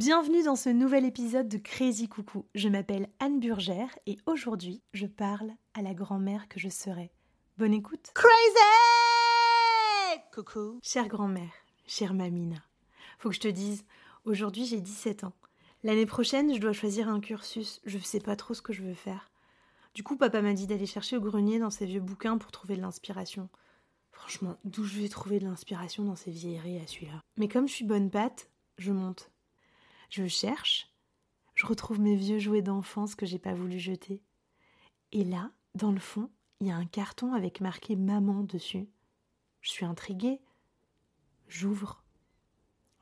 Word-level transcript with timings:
Bienvenue 0.00 0.42
dans 0.42 0.56
ce 0.56 0.70
nouvel 0.70 1.04
épisode 1.04 1.46
de 1.46 1.58
Crazy 1.58 2.08
Coucou. 2.08 2.46
Je 2.54 2.70
m'appelle 2.70 3.10
Anne 3.18 3.38
Burgère 3.38 3.98
et 4.06 4.16
aujourd'hui 4.24 4.80
je 4.94 5.04
parle 5.04 5.52
à 5.74 5.82
la 5.82 5.92
grand-mère 5.92 6.48
que 6.48 6.58
je 6.58 6.70
serai. 6.70 7.12
Bonne 7.58 7.74
écoute. 7.74 8.10
Crazy 8.14 8.32
Coucou. 10.32 10.80
Chère 10.82 11.06
grand-mère, 11.06 11.52
chère 11.86 12.14
Mamina, 12.14 12.56
faut 13.18 13.28
que 13.28 13.34
je 13.34 13.40
te 13.40 13.48
dise, 13.48 13.84
aujourd'hui 14.24 14.64
j'ai 14.64 14.80
17 14.80 15.24
ans. 15.24 15.34
L'année 15.82 16.06
prochaine, 16.06 16.54
je 16.54 16.60
dois 16.60 16.72
choisir 16.72 17.10
un 17.10 17.20
cursus. 17.20 17.82
Je 17.84 17.98
ne 17.98 18.02
sais 18.02 18.20
pas 18.20 18.36
trop 18.36 18.54
ce 18.54 18.62
que 18.62 18.72
je 18.72 18.82
veux 18.82 18.94
faire. 18.94 19.30
Du 19.92 20.02
coup, 20.02 20.16
papa 20.16 20.40
m'a 20.40 20.54
dit 20.54 20.66
d'aller 20.66 20.86
chercher 20.86 21.18
au 21.18 21.20
grenier 21.20 21.58
dans 21.58 21.68
ses 21.68 21.84
vieux 21.84 22.00
bouquins 22.00 22.38
pour 22.38 22.52
trouver 22.52 22.74
de 22.74 22.80
l'inspiration. 22.80 23.50
Franchement, 24.12 24.56
d'où 24.64 24.82
je 24.82 24.98
vais 24.98 25.10
trouver 25.10 25.40
de 25.40 25.44
l'inspiration 25.44 26.04
dans 26.04 26.16
ces 26.16 26.30
vieilleries 26.30 26.80
à 26.80 26.86
celui-là? 26.86 27.20
Mais 27.36 27.48
comme 27.48 27.68
je 27.68 27.74
suis 27.74 27.84
bonne 27.84 28.08
patte, 28.08 28.48
je 28.78 28.92
monte. 28.92 29.30
Je 30.10 30.26
cherche, 30.26 30.92
je 31.54 31.66
retrouve 31.66 32.00
mes 32.00 32.16
vieux 32.16 32.40
jouets 32.40 32.62
d'enfance 32.62 33.14
que 33.14 33.26
j'ai 33.26 33.38
pas 33.38 33.54
voulu 33.54 33.78
jeter. 33.78 34.20
Et 35.12 35.22
là, 35.22 35.52
dans 35.76 35.92
le 35.92 36.00
fond, 36.00 36.30
il 36.60 36.66
y 36.66 36.70
a 36.72 36.76
un 36.76 36.84
carton 36.84 37.32
avec 37.32 37.60
marqué 37.60 37.94
maman 37.94 38.42
dessus. 38.42 38.88
Je 39.60 39.70
suis 39.70 39.84
intriguée. 39.84 40.40
J'ouvre. 41.46 42.02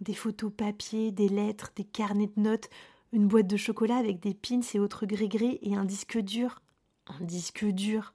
Des 0.02 0.12
photos 0.12 0.52
papier, 0.54 1.10
des 1.10 1.28
lettres, 1.28 1.72
des 1.74 1.84
carnets 1.84 2.30
de 2.36 2.40
notes, 2.40 2.68
une 3.12 3.26
boîte 3.26 3.46
de 3.46 3.56
chocolat 3.56 3.96
avec 3.96 4.20
des 4.20 4.34
pins 4.34 4.60
et 4.74 4.78
autres 4.78 5.06
gris-gris 5.06 5.58
et 5.62 5.76
un 5.76 5.86
disque 5.86 6.18
dur. 6.18 6.60
Un 7.06 7.24
disque 7.24 7.64
dur. 7.64 8.12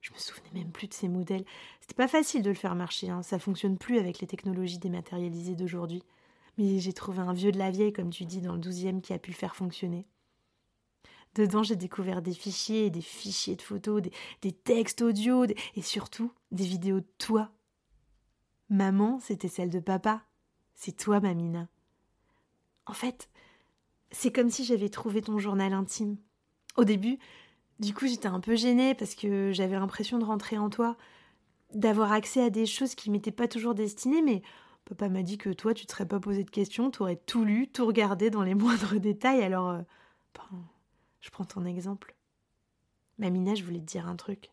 Je 0.00 0.12
me 0.12 0.18
souvenais 0.18 0.50
même 0.54 0.72
plus 0.72 0.88
de 0.88 0.94
ces 0.94 1.08
modèles. 1.08 1.44
C'était 1.80 1.94
pas 1.94 2.08
facile 2.08 2.42
de 2.42 2.50
le 2.50 2.56
faire 2.56 2.74
marcher, 2.74 3.10
hein. 3.10 3.22
ça 3.22 3.38
fonctionne 3.38 3.78
plus 3.78 3.98
avec 3.98 4.18
les 4.18 4.26
technologies 4.26 4.78
dématérialisées 4.78 5.54
d'aujourd'hui 5.54 6.02
mais 6.58 6.78
j'ai 6.78 6.92
trouvé 6.92 7.20
un 7.20 7.32
vieux 7.32 7.52
de 7.52 7.58
la 7.58 7.70
vieille, 7.70 7.92
comme 7.92 8.10
tu 8.10 8.24
dis, 8.24 8.40
dans 8.40 8.52
le 8.52 8.58
douzième 8.58 9.00
qui 9.00 9.12
a 9.12 9.18
pu 9.18 9.30
le 9.30 9.36
faire 9.36 9.56
fonctionner. 9.56 10.06
Dedans, 11.34 11.64
j'ai 11.64 11.76
découvert 11.76 12.22
des 12.22 12.32
fichiers, 12.32 12.90
des 12.90 13.00
fichiers 13.00 13.56
de 13.56 13.62
photos, 13.62 14.02
des, 14.42 14.52
textes 14.52 15.02
audio, 15.02 15.44
et 15.74 15.82
surtout 15.82 16.30
des 16.52 16.64
vidéos 16.64 17.00
de 17.00 17.08
toi. 17.18 17.50
Maman, 18.70 19.18
c'était 19.20 19.48
celle 19.48 19.70
de 19.70 19.80
papa. 19.80 20.22
C'est 20.74 20.96
toi, 20.96 21.20
Mamina. 21.20 21.68
En 22.86 22.92
fait, 22.92 23.28
c'est 24.12 24.32
comme 24.32 24.50
si 24.50 24.64
j'avais 24.64 24.88
trouvé 24.88 25.22
ton 25.22 25.38
journal 25.38 25.72
intime. 25.72 26.16
Au 26.76 26.84
début, 26.84 27.18
du 27.80 27.94
coup, 27.94 28.06
j'étais 28.06 28.28
un 28.28 28.40
peu 28.40 28.54
gênée 28.54 28.94
parce 28.94 29.14
que 29.16 29.50
j'avais 29.52 29.78
l'impression 29.78 30.18
de 30.18 30.24
rentrer 30.24 30.56
en 30.58 30.70
toi, 30.70 30.96
d'avoir 31.74 32.12
accès 32.12 32.42
à 32.42 32.50
des 32.50 32.66
choses 32.66 32.94
qui 32.94 33.10
m'étaient 33.10 33.32
pas 33.32 33.48
toujours 33.48 33.74
destinées, 33.74 34.22
mais 34.22 34.42
Papa 34.84 35.08
m'a 35.08 35.22
dit 35.22 35.38
que 35.38 35.50
toi, 35.50 35.72
tu 35.72 35.86
te 35.86 35.92
serais 35.92 36.06
pas 36.06 36.20
posé 36.20 36.44
de 36.44 36.50
questions, 36.50 36.90
tu 36.90 37.02
aurais 37.02 37.16
tout 37.16 37.44
lu, 37.44 37.68
tout 37.68 37.86
regardé 37.86 38.30
dans 38.30 38.42
les 38.42 38.54
moindres 38.54 39.00
détails, 39.00 39.42
alors 39.42 39.70
euh, 39.70 39.82
ben, 40.34 40.58
je 41.20 41.30
prends 41.30 41.44
ton 41.44 41.64
exemple. 41.64 42.14
Mamina, 43.18 43.54
je 43.54 43.64
voulais 43.64 43.80
te 43.80 43.84
dire 43.84 44.08
un 44.08 44.16
truc. 44.16 44.50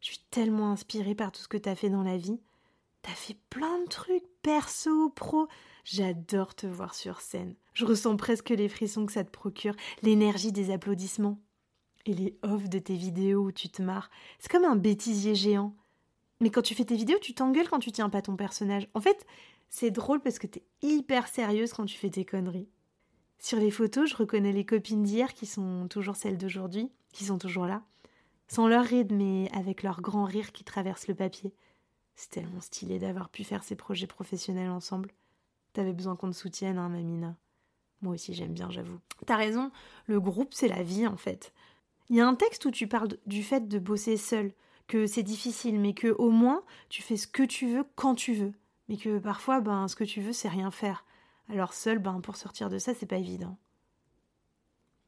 Je 0.00 0.08
suis 0.08 0.24
tellement 0.30 0.72
inspirée 0.72 1.14
par 1.14 1.30
tout 1.30 1.40
ce 1.40 1.48
que 1.48 1.56
tu 1.56 1.68
as 1.68 1.76
fait 1.76 1.90
dans 1.90 2.02
la 2.02 2.16
vie. 2.16 2.40
T'as 3.02 3.12
fait 3.12 3.36
plein 3.50 3.80
de 3.80 3.88
trucs, 3.88 4.26
perso, 4.42 5.10
pro. 5.10 5.48
J'adore 5.84 6.54
te 6.54 6.66
voir 6.66 6.94
sur 6.94 7.20
scène. 7.20 7.54
Je 7.72 7.84
ressens 7.84 8.16
presque 8.16 8.50
les 8.50 8.68
frissons 8.68 9.06
que 9.06 9.12
ça 9.12 9.24
te 9.24 9.30
procure, 9.30 9.74
l'énergie 10.02 10.52
des 10.52 10.70
applaudissements. 10.70 11.40
Et 12.04 12.14
les 12.14 12.36
offs 12.42 12.68
de 12.68 12.80
tes 12.80 12.96
vidéos 12.96 13.44
où 13.44 13.52
tu 13.52 13.68
te 13.68 13.80
marres. 13.80 14.10
C'est 14.40 14.50
comme 14.50 14.64
un 14.64 14.74
bêtisier 14.74 15.36
géant. 15.36 15.74
Mais 16.42 16.50
quand 16.50 16.62
tu 16.62 16.74
fais 16.74 16.84
tes 16.84 16.96
vidéos, 16.96 17.20
tu 17.20 17.34
t'engueules 17.34 17.68
quand 17.68 17.78
tu 17.78 17.92
tiens 17.92 18.10
pas 18.10 18.20
ton 18.20 18.34
personnage. 18.34 18.88
En 18.94 19.00
fait, 19.00 19.26
c'est 19.70 19.92
drôle 19.92 20.20
parce 20.20 20.40
que 20.40 20.48
t'es 20.48 20.64
hyper 20.82 21.28
sérieuse 21.28 21.72
quand 21.72 21.86
tu 21.86 21.96
fais 21.96 22.10
tes 22.10 22.24
conneries. 22.24 22.68
Sur 23.38 23.58
les 23.58 23.70
photos, 23.70 24.10
je 24.10 24.16
reconnais 24.16 24.50
les 24.50 24.66
copines 24.66 25.04
d'hier 25.04 25.34
qui 25.34 25.46
sont 25.46 25.86
toujours 25.88 26.16
celles 26.16 26.38
d'aujourd'hui, 26.38 26.90
qui 27.12 27.24
sont 27.24 27.38
toujours 27.38 27.66
là, 27.66 27.84
sans 28.48 28.66
leur 28.66 28.84
rythme 28.84 29.14
mais 29.14 29.50
avec 29.52 29.84
leur 29.84 30.00
grand 30.00 30.24
rire 30.24 30.50
qui 30.50 30.64
traverse 30.64 31.06
le 31.06 31.14
papier. 31.14 31.54
C'est 32.16 32.30
tellement 32.30 32.60
stylé 32.60 32.98
d'avoir 32.98 33.28
pu 33.28 33.44
faire 33.44 33.62
ces 33.62 33.76
projets 33.76 34.08
professionnels 34.08 34.70
ensemble. 34.70 35.12
T'avais 35.74 35.92
besoin 35.92 36.16
qu'on 36.16 36.30
te 36.30 36.36
soutienne, 36.36 36.76
hein, 36.76 36.88
Mamina. 36.88 37.36
Moi 38.00 38.14
aussi, 38.14 38.34
j'aime 38.34 38.52
bien, 38.52 38.68
j'avoue. 38.68 38.98
T'as 39.26 39.36
raison, 39.36 39.70
le 40.06 40.20
groupe, 40.20 40.54
c'est 40.54 40.68
la 40.68 40.82
vie, 40.82 41.06
en 41.06 41.16
fait. 41.16 41.52
Il 42.10 42.16
y 42.16 42.20
a 42.20 42.26
un 42.26 42.34
texte 42.34 42.64
où 42.64 42.72
tu 42.72 42.88
parles 42.88 43.16
du 43.26 43.44
fait 43.44 43.68
de 43.68 43.78
bosser 43.78 44.16
seul, 44.16 44.52
que 44.92 45.06
c'est 45.06 45.22
difficile, 45.22 45.80
mais 45.80 45.94
que 45.94 46.08
au 46.18 46.30
moins, 46.30 46.62
tu 46.88 47.02
fais 47.02 47.16
ce 47.16 47.26
que 47.26 47.42
tu 47.42 47.66
veux 47.66 47.84
quand 47.96 48.14
tu 48.14 48.34
veux 48.34 48.52
mais 48.92 48.98
que 48.98 49.18
parfois, 49.18 49.60
ben, 49.60 49.88
ce 49.88 49.96
que 49.96 50.04
tu 50.04 50.20
veux, 50.20 50.34
c'est 50.34 50.48
rien 50.48 50.70
faire. 50.70 51.06
Alors 51.48 51.72
seul, 51.72 51.98
ben, 51.98 52.20
pour 52.20 52.36
sortir 52.36 52.68
de 52.68 52.78
ça, 52.78 52.92
c'est 52.94 53.06
pas 53.06 53.16
évident. 53.16 53.56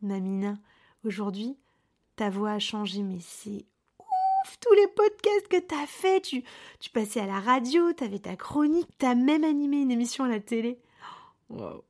Namina, 0.00 0.54
aujourd'hui, 1.04 1.58
ta 2.16 2.30
voix 2.30 2.52
a 2.52 2.58
changé, 2.58 3.02
mais 3.02 3.20
c'est 3.20 3.66
ouf 3.98 4.58
tous 4.58 4.72
les 4.74 4.86
podcasts 4.88 5.48
que 5.48 5.60
t'as 5.60 5.86
fait. 5.86 6.20
Tu, 6.22 6.44
tu 6.80 6.90
passais 6.90 7.20
à 7.20 7.26
la 7.26 7.40
radio, 7.40 7.92
t'avais 7.92 8.18
ta 8.18 8.36
chronique, 8.36 8.88
t'as 8.96 9.14
même 9.14 9.44
animé 9.44 9.82
une 9.82 9.90
émission 9.90 10.24
à 10.24 10.28
la 10.28 10.40
télé. 10.40 10.80
Wow. 11.50 11.84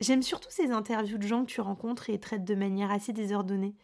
J'aime 0.00 0.22
surtout 0.22 0.50
ces 0.50 0.72
interviews 0.72 1.18
de 1.18 1.26
gens 1.26 1.44
que 1.44 1.50
tu 1.50 1.60
rencontres 1.60 2.10
et 2.10 2.18
traites 2.18 2.44
de 2.44 2.54
manière 2.54 2.90
assez 2.90 3.12
désordonnée. 3.12 3.74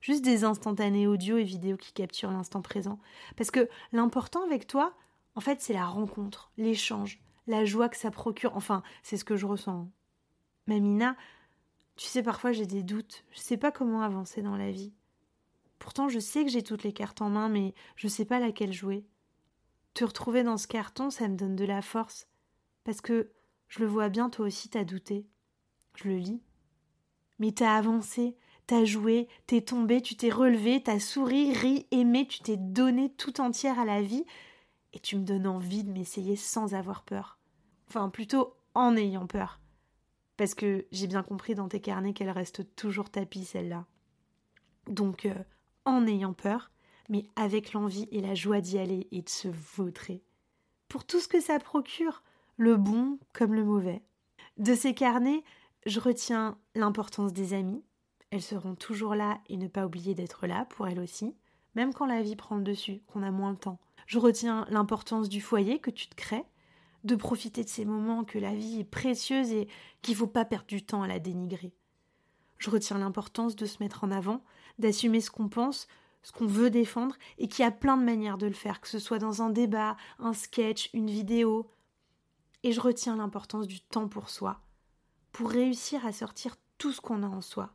Juste 0.00 0.24
des 0.24 0.44
instantanés 0.44 1.06
audio 1.06 1.36
et 1.36 1.44
vidéo 1.44 1.76
qui 1.76 1.92
capturent 1.92 2.30
l'instant 2.30 2.62
présent. 2.62 2.98
Parce 3.36 3.50
que 3.50 3.68
l'important 3.92 4.44
avec 4.44 4.66
toi, 4.66 4.94
en 5.34 5.40
fait, 5.40 5.60
c'est 5.60 5.72
la 5.72 5.86
rencontre, 5.86 6.50
l'échange, 6.56 7.20
la 7.46 7.64
joie 7.64 7.88
que 7.88 7.96
ça 7.96 8.10
procure. 8.10 8.56
Enfin, 8.56 8.82
c'est 9.02 9.16
ce 9.16 9.24
que 9.24 9.36
je 9.36 9.46
ressens. 9.46 9.90
Mamina, 10.66 11.16
tu 11.96 12.06
sais, 12.06 12.22
parfois 12.22 12.52
j'ai 12.52 12.66
des 12.66 12.82
doutes. 12.82 13.24
Je 13.32 13.40
sais 13.40 13.56
pas 13.56 13.72
comment 13.72 14.02
avancer 14.02 14.42
dans 14.42 14.56
la 14.56 14.70
vie. 14.70 14.92
Pourtant, 15.78 16.08
je 16.08 16.18
sais 16.18 16.44
que 16.44 16.50
j'ai 16.50 16.62
toutes 16.62 16.82
les 16.82 16.92
cartes 16.92 17.22
en 17.22 17.28
main, 17.30 17.48
mais 17.48 17.74
je 17.96 18.08
sais 18.08 18.24
pas 18.24 18.40
laquelle 18.40 18.72
jouer. 18.72 19.04
Te 19.94 20.04
retrouver 20.04 20.42
dans 20.42 20.56
ce 20.56 20.66
carton, 20.66 21.10
ça 21.10 21.28
me 21.28 21.36
donne 21.36 21.56
de 21.56 21.64
la 21.64 21.82
force. 21.82 22.26
Parce 22.84 23.00
que 23.00 23.30
je 23.68 23.80
le 23.80 23.86
vois 23.86 24.08
bien, 24.08 24.30
toi 24.30 24.46
aussi, 24.46 24.68
t'as 24.68 24.84
douté. 24.84 25.26
Je 25.94 26.08
le 26.08 26.16
lis. 26.16 26.42
Mais 27.38 27.52
t'as 27.52 27.76
avancé, 27.76 28.36
t'as 28.66 28.84
joué, 28.84 29.28
t'es 29.46 29.60
tombé, 29.60 30.02
tu 30.02 30.16
t'es 30.16 30.30
relevé, 30.30 30.82
t'as 30.82 30.98
souri, 30.98 31.52
ri, 31.52 31.86
aimé, 31.90 32.26
tu 32.26 32.40
t'es 32.40 32.56
donné 32.56 33.10
tout 33.10 33.40
entière 33.40 33.78
à 33.78 33.84
la 33.84 34.02
vie, 34.02 34.24
et 34.92 34.98
tu 34.98 35.16
me 35.16 35.24
donnes 35.24 35.46
envie 35.46 35.84
de 35.84 35.92
m'essayer 35.92 36.36
sans 36.36 36.74
avoir 36.74 37.02
peur. 37.02 37.38
Enfin, 37.88 38.08
plutôt 38.08 38.54
en 38.74 38.96
ayant 38.96 39.26
peur. 39.26 39.60
Parce 40.36 40.54
que 40.54 40.86
j'ai 40.90 41.06
bien 41.06 41.22
compris 41.22 41.54
dans 41.54 41.68
tes 41.68 41.80
carnets 41.80 42.12
qu'elle 42.12 42.30
reste 42.30 42.74
toujours 42.76 43.10
tapis, 43.10 43.44
celle-là. 43.44 43.86
Donc, 44.86 45.26
euh, 45.26 45.34
en 45.84 46.06
ayant 46.06 46.34
peur, 46.34 46.70
mais 47.08 47.26
avec 47.36 47.72
l'envie 47.72 48.08
et 48.10 48.20
la 48.20 48.34
joie 48.34 48.60
d'y 48.60 48.78
aller 48.78 49.06
et 49.12 49.22
de 49.22 49.28
se 49.28 49.48
vautrer. 49.48 50.22
Pour 50.88 51.04
tout 51.04 51.20
ce 51.20 51.28
que 51.28 51.40
ça 51.40 51.58
procure, 51.58 52.22
le 52.56 52.76
bon 52.76 53.18
comme 53.32 53.54
le 53.54 53.64
mauvais. 53.64 54.02
De 54.56 54.74
ces 54.74 54.94
carnets, 54.94 55.42
je 55.84 56.00
retiens 56.00 56.58
l'importance 56.74 57.32
des 57.32 57.54
amis. 57.54 57.82
Elles 58.36 58.42
seront 58.42 58.74
toujours 58.74 59.14
là 59.14 59.40
et 59.48 59.56
ne 59.56 59.66
pas 59.66 59.86
oublier 59.86 60.14
d'être 60.14 60.46
là 60.46 60.66
pour 60.66 60.86
elles 60.86 61.00
aussi, 61.00 61.34
même 61.74 61.94
quand 61.94 62.04
la 62.04 62.20
vie 62.20 62.36
prend 62.36 62.56
le 62.56 62.62
dessus, 62.62 63.00
qu'on 63.06 63.22
a 63.22 63.30
moins 63.30 63.54
de 63.54 63.58
temps. 63.58 63.78
Je 64.06 64.18
retiens 64.18 64.66
l'importance 64.68 65.30
du 65.30 65.40
foyer 65.40 65.78
que 65.78 65.90
tu 65.90 66.06
te 66.06 66.14
crées, 66.14 66.44
de 67.04 67.16
profiter 67.16 67.64
de 67.64 67.68
ces 67.70 67.86
moments 67.86 68.24
que 68.24 68.38
la 68.38 68.54
vie 68.54 68.80
est 68.80 68.84
précieuse 68.84 69.52
et 69.52 69.68
qu'il 70.02 70.12
ne 70.12 70.18
faut 70.18 70.26
pas 70.26 70.44
perdre 70.44 70.66
du 70.66 70.84
temps 70.84 71.00
à 71.00 71.08
la 71.08 71.18
dénigrer. 71.18 71.72
Je 72.58 72.68
retiens 72.68 72.98
l'importance 72.98 73.56
de 73.56 73.64
se 73.64 73.82
mettre 73.82 74.04
en 74.04 74.10
avant, 74.10 74.44
d'assumer 74.78 75.22
ce 75.22 75.30
qu'on 75.30 75.48
pense, 75.48 75.88
ce 76.22 76.32
qu'on 76.32 76.46
veut 76.46 76.68
défendre, 76.68 77.16
et 77.38 77.48
qu'il 77.48 77.64
y 77.64 77.66
a 77.66 77.70
plein 77.70 77.96
de 77.96 78.04
manières 78.04 78.36
de 78.36 78.46
le 78.46 78.52
faire, 78.52 78.82
que 78.82 78.88
ce 78.88 78.98
soit 78.98 79.18
dans 79.18 79.40
un 79.40 79.48
débat, 79.48 79.96
un 80.18 80.34
sketch, 80.34 80.90
une 80.92 81.08
vidéo. 81.08 81.70
Et 82.64 82.72
je 82.72 82.82
retiens 82.82 83.16
l'importance 83.16 83.66
du 83.66 83.80
temps 83.80 84.08
pour 84.08 84.28
soi, 84.28 84.60
pour 85.32 85.48
réussir 85.48 86.04
à 86.04 86.12
sortir 86.12 86.56
tout 86.76 86.92
ce 86.92 87.00
qu'on 87.00 87.22
a 87.22 87.28
en 87.28 87.40
soi. 87.40 87.72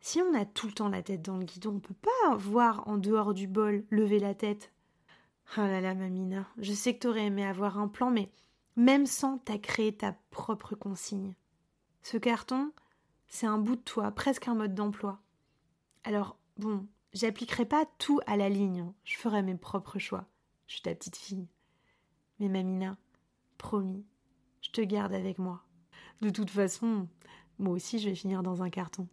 Si 0.00 0.20
on 0.22 0.34
a 0.34 0.44
tout 0.44 0.66
le 0.66 0.72
temps 0.72 0.88
la 0.88 1.02
tête 1.02 1.22
dans 1.22 1.36
le 1.36 1.44
guidon, 1.44 1.76
on 1.76 1.80
peut 1.80 1.94
pas 1.94 2.36
voir 2.36 2.86
en 2.86 2.98
dehors 2.98 3.34
du 3.34 3.46
bol, 3.46 3.84
lever 3.90 4.18
la 4.18 4.34
tête, 4.34 4.72
Oh 5.56 5.62
là 5.62 5.80
là, 5.80 5.94
Mamina, 5.94 6.46
je 6.58 6.74
sais 6.74 6.94
que 6.94 7.00
t'aurais 7.00 7.26
aimé 7.26 7.44
avoir 7.44 7.78
un 7.78 7.88
plan, 7.88 8.10
mais 8.10 8.30
même 8.76 9.06
sans, 9.06 9.38
t'as 9.38 9.56
créé 9.56 9.96
ta 9.96 10.12
propre 10.30 10.74
consigne. 10.74 11.34
Ce 12.02 12.18
carton, 12.18 12.70
c'est 13.28 13.46
un 13.46 13.56
bout 13.56 13.76
de 13.76 13.80
toi, 13.80 14.10
presque 14.10 14.46
un 14.46 14.54
mode 14.54 14.74
d'emploi. 14.74 15.22
Alors, 16.04 16.38
bon, 16.58 16.86
j'appliquerai 17.14 17.64
pas 17.64 17.86
tout 17.96 18.20
à 18.26 18.36
la 18.36 18.50
ligne, 18.50 18.92
je 19.04 19.16
ferai 19.16 19.42
mes 19.42 19.54
propres 19.54 19.98
choix. 19.98 20.26
Je 20.66 20.74
suis 20.74 20.82
ta 20.82 20.94
petite 20.94 21.16
fille. 21.16 21.48
Mais 22.40 22.48
Mamina, 22.48 22.98
promis, 23.56 24.04
je 24.60 24.70
te 24.70 24.82
garde 24.82 25.14
avec 25.14 25.38
moi. 25.38 25.64
De 26.20 26.28
toute 26.28 26.50
façon, 26.50 27.08
moi 27.58 27.72
aussi 27.72 27.98
je 27.98 28.10
vais 28.10 28.14
finir 28.14 28.42
dans 28.42 28.62
un 28.62 28.68
carton. 28.68 29.08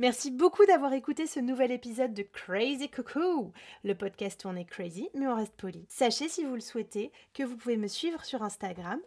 Merci 0.00 0.30
beaucoup 0.30 0.64
d'avoir 0.64 0.92
écouté 0.92 1.26
ce 1.26 1.40
nouvel 1.40 1.72
épisode 1.72 2.14
de 2.14 2.22
Crazy 2.22 2.88
Cuckoo. 2.88 3.52
Le 3.82 3.96
podcast 3.96 4.40
tourné 4.40 4.64
crazy, 4.64 5.08
mais 5.12 5.26
on 5.26 5.34
reste 5.34 5.56
poli. 5.56 5.86
Sachez, 5.88 6.28
si 6.28 6.44
vous 6.44 6.54
le 6.54 6.60
souhaitez, 6.60 7.10
que 7.34 7.42
vous 7.42 7.56
pouvez 7.56 7.76
me 7.76 7.88
suivre 7.88 8.24
sur 8.24 8.44
Instagram, 8.44 9.00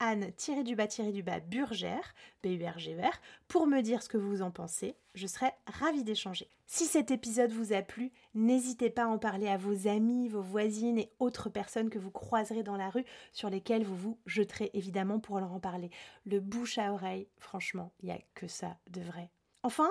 anne-du-burgère, 0.00 2.14
B-U-R-G-E-R, 2.42 3.20
pour 3.48 3.66
me 3.66 3.82
dire 3.82 4.02
ce 4.02 4.08
que 4.08 4.16
vous 4.16 4.40
en 4.40 4.50
pensez. 4.50 4.96
Je 5.14 5.26
serai 5.26 5.50
ravie 5.66 6.04
d'échanger. 6.04 6.48
Si 6.66 6.86
cet 6.86 7.10
épisode 7.10 7.52
vous 7.52 7.74
a 7.74 7.82
plu, 7.82 8.10
n'hésitez 8.32 8.88
pas 8.88 9.04
à 9.04 9.08
en 9.08 9.18
parler 9.18 9.48
à 9.48 9.58
vos 9.58 9.88
amis, 9.88 10.30
vos 10.30 10.40
voisines 10.40 10.96
et 10.96 11.12
autres 11.18 11.50
personnes 11.50 11.90
que 11.90 11.98
vous 11.98 12.10
croiserez 12.10 12.62
dans 12.62 12.78
la 12.78 12.88
rue, 12.88 13.04
sur 13.32 13.50
lesquelles 13.50 13.84
vous 13.84 13.96
vous 13.96 14.18
jeterez 14.24 14.70
évidemment 14.72 15.20
pour 15.20 15.38
leur 15.38 15.52
en 15.52 15.60
parler. 15.60 15.90
Le 16.24 16.40
bouche 16.40 16.78
à 16.78 16.94
oreille, 16.94 17.28
franchement, 17.36 17.92
il 18.00 18.06
n'y 18.06 18.12
a 18.12 18.20
que 18.34 18.48
ça 18.48 18.78
de 18.90 19.02
vrai. 19.02 19.28
Enfin, 19.64 19.90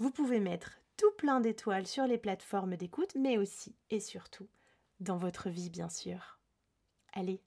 vous 0.00 0.10
pouvez 0.10 0.40
mettre 0.40 0.80
tout 0.96 1.12
plein 1.16 1.38
d'étoiles 1.38 1.86
sur 1.86 2.04
les 2.04 2.18
plateformes 2.18 2.74
d'écoute, 2.74 3.14
mais 3.14 3.38
aussi 3.38 3.76
et 3.90 4.00
surtout 4.00 4.48
dans 4.98 5.16
votre 5.16 5.50
vie, 5.50 5.70
bien 5.70 5.88
sûr. 5.88 6.40
Allez, 7.12 7.40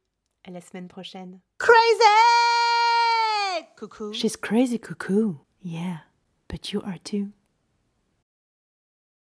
à 0.46 0.52
la 0.52 0.62
semaine 0.62 0.88
prochaine. 0.88 1.42
Crazy! 1.58 1.76
Cuckoo. 3.76 4.14
She's 4.14 4.38
crazy 4.38 4.80
cuckoo. 4.80 5.42
Yeah, 5.62 5.98
but 6.48 6.72
you 6.72 6.82
are 6.86 7.00
too. 7.04 7.34